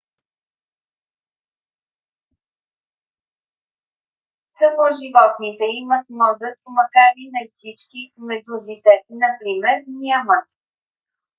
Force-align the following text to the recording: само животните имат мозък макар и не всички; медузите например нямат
само 4.57 4.85
животните 4.99 5.65
имат 5.81 6.05
мозък 6.19 6.55
макар 6.77 7.11
и 7.23 7.25
не 7.33 7.43
всички; 7.49 8.01
медузите 8.29 8.93
например 9.23 9.77
нямат 9.87 10.45